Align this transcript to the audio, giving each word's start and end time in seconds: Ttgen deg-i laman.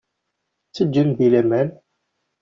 Ttgen 0.67 1.09
deg-i 1.09 1.27
laman. 1.33 1.69